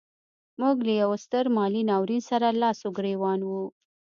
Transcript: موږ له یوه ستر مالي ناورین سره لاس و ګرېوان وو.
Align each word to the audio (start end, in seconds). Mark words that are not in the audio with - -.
موږ 0.59 0.77
له 0.87 0.93
یوه 1.01 1.17
ستر 1.25 1.45
مالي 1.57 1.81
ناورین 1.89 2.21
سره 2.29 2.47
لاس 2.61 2.79
و 2.83 2.89
ګرېوان 2.97 3.39
وو. 3.43 3.63